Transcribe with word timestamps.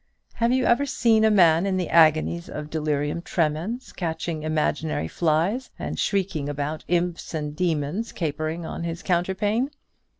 Have 0.33 0.51
you 0.51 0.65
ever 0.65 0.87
seen 0.87 1.23
a 1.23 1.29
man 1.29 1.67
in 1.67 1.77
the 1.77 1.89
agonies 1.89 2.49
of 2.49 2.71
delirium 2.71 3.21
tremens, 3.21 3.93
catching 3.93 4.41
imaginary 4.41 5.07
flies, 5.07 5.69
and 5.77 5.99
shrieking 5.99 6.49
about 6.49 6.83
imps 6.87 7.35
and 7.35 7.55
demons 7.55 8.11
capering 8.11 8.65
on 8.65 8.83
his 8.83 9.03
counterpane? 9.03 9.69